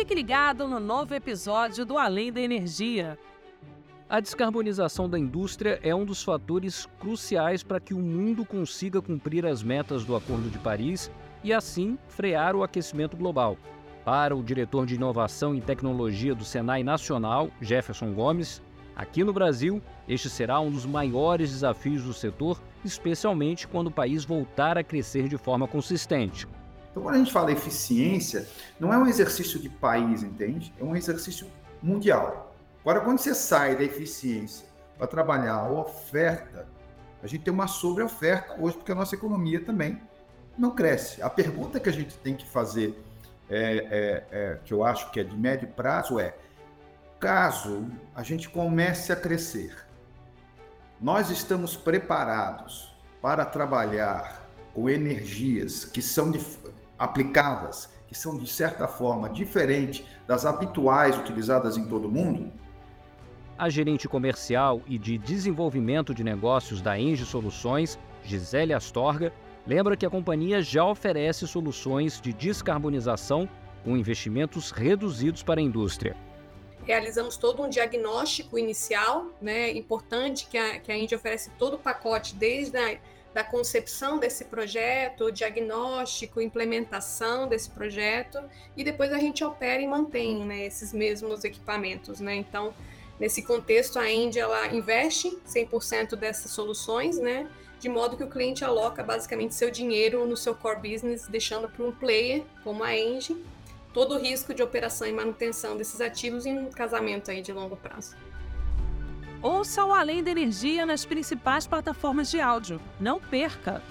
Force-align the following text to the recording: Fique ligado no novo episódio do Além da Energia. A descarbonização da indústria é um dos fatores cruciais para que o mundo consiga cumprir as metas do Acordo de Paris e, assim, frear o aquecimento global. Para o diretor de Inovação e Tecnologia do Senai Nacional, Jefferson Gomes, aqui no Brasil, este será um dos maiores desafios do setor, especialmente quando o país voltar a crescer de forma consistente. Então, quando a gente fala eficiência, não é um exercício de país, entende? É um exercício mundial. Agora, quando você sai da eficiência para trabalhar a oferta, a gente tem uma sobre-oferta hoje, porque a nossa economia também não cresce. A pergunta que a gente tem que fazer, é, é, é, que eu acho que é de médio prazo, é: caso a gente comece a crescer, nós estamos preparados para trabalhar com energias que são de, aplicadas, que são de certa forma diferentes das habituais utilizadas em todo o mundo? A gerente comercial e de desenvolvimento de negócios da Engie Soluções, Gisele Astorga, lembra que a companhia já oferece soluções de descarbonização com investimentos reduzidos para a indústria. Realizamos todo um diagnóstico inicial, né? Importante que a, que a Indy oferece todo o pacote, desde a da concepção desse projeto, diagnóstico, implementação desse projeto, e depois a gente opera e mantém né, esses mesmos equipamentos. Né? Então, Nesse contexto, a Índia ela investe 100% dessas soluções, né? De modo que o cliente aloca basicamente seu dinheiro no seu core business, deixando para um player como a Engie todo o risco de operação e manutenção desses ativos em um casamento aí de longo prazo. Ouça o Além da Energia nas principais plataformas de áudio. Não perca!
Fique 0.00 0.14
ligado 0.14 0.66
no 0.66 0.80
novo 0.80 1.14
episódio 1.14 1.84
do 1.84 1.98
Além 1.98 2.32
da 2.32 2.40
Energia. 2.40 3.18
A 4.08 4.18
descarbonização 4.18 5.10
da 5.10 5.18
indústria 5.18 5.78
é 5.82 5.94
um 5.94 6.06
dos 6.06 6.22
fatores 6.22 6.88
cruciais 6.98 7.62
para 7.62 7.78
que 7.78 7.92
o 7.92 7.98
mundo 7.98 8.42
consiga 8.46 9.02
cumprir 9.02 9.44
as 9.44 9.62
metas 9.62 10.02
do 10.02 10.16
Acordo 10.16 10.48
de 10.48 10.58
Paris 10.58 11.10
e, 11.44 11.52
assim, 11.52 11.98
frear 12.08 12.56
o 12.56 12.62
aquecimento 12.62 13.14
global. 13.14 13.58
Para 14.02 14.34
o 14.34 14.42
diretor 14.42 14.86
de 14.86 14.94
Inovação 14.94 15.54
e 15.54 15.60
Tecnologia 15.60 16.34
do 16.34 16.46
Senai 16.46 16.82
Nacional, 16.82 17.50
Jefferson 17.60 18.14
Gomes, 18.14 18.62
aqui 18.96 19.22
no 19.22 19.34
Brasil, 19.34 19.82
este 20.08 20.30
será 20.30 20.60
um 20.60 20.70
dos 20.70 20.86
maiores 20.86 21.50
desafios 21.50 22.04
do 22.04 22.14
setor, 22.14 22.58
especialmente 22.82 23.68
quando 23.68 23.88
o 23.88 23.92
país 23.92 24.24
voltar 24.24 24.78
a 24.78 24.82
crescer 24.82 25.28
de 25.28 25.36
forma 25.36 25.68
consistente. 25.68 26.48
Então, 26.90 27.02
quando 27.02 27.14
a 27.14 27.18
gente 27.18 27.32
fala 27.32 27.52
eficiência, 27.52 28.46
não 28.78 28.92
é 28.92 28.98
um 28.98 29.06
exercício 29.06 29.60
de 29.60 29.68
país, 29.68 30.22
entende? 30.22 30.72
É 30.78 30.84
um 30.84 30.96
exercício 30.96 31.46
mundial. 31.82 32.54
Agora, 32.80 33.00
quando 33.00 33.18
você 33.18 33.34
sai 33.34 33.76
da 33.76 33.84
eficiência 33.84 34.66
para 34.98 35.06
trabalhar 35.06 35.54
a 35.54 35.70
oferta, 35.70 36.66
a 37.22 37.26
gente 37.26 37.44
tem 37.44 37.52
uma 37.52 37.66
sobre-oferta 37.66 38.56
hoje, 38.58 38.76
porque 38.76 38.92
a 38.92 38.94
nossa 38.94 39.14
economia 39.14 39.62
também 39.64 40.00
não 40.58 40.70
cresce. 40.70 41.22
A 41.22 41.30
pergunta 41.30 41.78
que 41.78 41.88
a 41.88 41.92
gente 41.92 42.16
tem 42.18 42.34
que 42.34 42.46
fazer, 42.46 42.98
é, 43.48 43.60
é, 43.60 44.26
é, 44.30 44.58
que 44.64 44.72
eu 44.72 44.84
acho 44.84 45.10
que 45.10 45.20
é 45.20 45.24
de 45.24 45.36
médio 45.36 45.68
prazo, 45.68 46.18
é: 46.18 46.34
caso 47.18 47.86
a 48.14 48.22
gente 48.22 48.48
comece 48.48 49.12
a 49.12 49.16
crescer, 49.16 49.76
nós 51.00 51.30
estamos 51.30 51.76
preparados 51.76 52.94
para 53.22 53.44
trabalhar 53.44 54.48
com 54.74 54.88
energias 54.88 55.84
que 55.84 56.00
são 56.00 56.30
de, 56.30 56.38
aplicadas, 57.00 57.88
que 58.06 58.14
são 58.14 58.36
de 58.36 58.46
certa 58.46 58.86
forma 58.86 59.30
diferentes 59.30 60.04
das 60.26 60.44
habituais 60.44 61.18
utilizadas 61.18 61.78
em 61.78 61.88
todo 61.88 62.06
o 62.06 62.10
mundo? 62.10 62.52
A 63.56 63.70
gerente 63.70 64.06
comercial 64.06 64.82
e 64.86 64.98
de 64.98 65.16
desenvolvimento 65.16 66.14
de 66.14 66.22
negócios 66.22 66.82
da 66.82 66.98
Engie 66.98 67.24
Soluções, 67.24 67.98
Gisele 68.22 68.74
Astorga, 68.74 69.32
lembra 69.66 69.96
que 69.96 70.04
a 70.04 70.10
companhia 70.10 70.60
já 70.60 70.84
oferece 70.84 71.46
soluções 71.46 72.20
de 72.20 72.34
descarbonização 72.34 73.48
com 73.82 73.96
investimentos 73.96 74.70
reduzidos 74.70 75.42
para 75.42 75.60
a 75.60 75.62
indústria. 75.62 76.14
Realizamos 76.84 77.36
todo 77.36 77.62
um 77.62 77.68
diagnóstico 77.68 78.58
inicial, 78.58 79.26
né? 79.40 79.70
Importante 79.72 80.46
que 80.50 80.58
a, 80.58 80.80
que 80.80 80.90
a 80.90 80.98
Indy 80.98 81.14
oferece 81.14 81.50
todo 81.58 81.74
o 81.74 81.78
pacote, 81.78 82.34
desde 82.34 82.76
a 82.76 82.98
da 83.32 83.44
concepção 83.44 84.18
desse 84.18 84.44
projeto, 84.46 85.30
diagnóstico, 85.30 86.40
implementação 86.40 87.46
desse 87.46 87.70
projeto, 87.70 88.42
e 88.76 88.82
depois 88.82 89.12
a 89.12 89.18
gente 89.18 89.44
opera 89.44 89.80
e 89.80 89.86
mantém 89.86 90.44
né, 90.44 90.66
esses 90.66 90.92
mesmos 90.92 91.44
equipamentos. 91.44 92.20
Né? 92.20 92.34
Então, 92.34 92.74
Nesse 93.20 93.42
contexto, 93.42 93.98
a 93.98 94.10
Índia 94.10 94.40
ela 94.40 94.74
investe 94.74 95.38
100% 95.46 96.16
dessas 96.16 96.50
soluções, 96.52 97.18
né? 97.18 97.46
De 97.78 97.86
modo 97.86 98.16
que 98.16 98.24
o 98.24 98.30
cliente 98.30 98.64
aloca 98.64 99.02
basicamente 99.02 99.54
seu 99.54 99.70
dinheiro 99.70 100.26
no 100.26 100.38
seu 100.38 100.54
core 100.54 100.90
business, 100.90 101.28
deixando 101.28 101.68
para 101.68 101.84
um 101.84 101.92
player 101.92 102.42
como 102.64 102.82
a 102.82 102.96
Engie 102.96 103.36
todo 103.92 104.14
o 104.14 104.18
risco 104.18 104.54
de 104.54 104.62
operação 104.62 105.06
e 105.06 105.12
manutenção 105.12 105.76
desses 105.76 106.00
ativos 106.00 106.46
em 106.46 106.58
um 106.58 106.70
casamento 106.70 107.30
aí 107.30 107.42
de 107.42 107.52
longo 107.52 107.76
prazo. 107.76 108.16
Ouça 109.42 109.82
o 109.86 109.92
Além 109.94 110.22
da 110.22 110.30
Energia 110.30 110.84
nas 110.84 111.06
principais 111.06 111.66
plataformas 111.66 112.30
de 112.30 112.38
áudio. 112.40 112.78
Não 113.00 113.18
perca! 113.18 113.82